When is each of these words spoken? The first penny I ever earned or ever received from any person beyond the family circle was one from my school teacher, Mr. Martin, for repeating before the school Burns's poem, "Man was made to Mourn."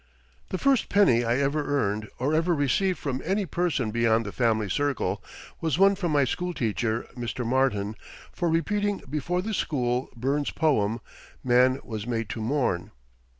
The 0.49 0.57
first 0.57 0.89
penny 0.89 1.23
I 1.23 1.37
ever 1.37 1.63
earned 1.63 2.09
or 2.17 2.33
ever 2.33 2.55
received 2.55 2.97
from 2.97 3.21
any 3.23 3.45
person 3.45 3.91
beyond 3.91 4.25
the 4.25 4.31
family 4.31 4.67
circle 4.67 5.23
was 5.61 5.77
one 5.77 5.93
from 5.93 6.11
my 6.11 6.23
school 6.25 6.55
teacher, 6.55 7.05
Mr. 7.15 7.45
Martin, 7.45 7.95
for 8.31 8.49
repeating 8.49 9.03
before 9.07 9.43
the 9.43 9.53
school 9.53 10.09
Burns's 10.15 10.53
poem, 10.53 11.01
"Man 11.43 11.79
was 11.83 12.07
made 12.07 12.29
to 12.29 12.41
Mourn." 12.41 12.89